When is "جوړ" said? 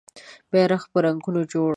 1.51-1.69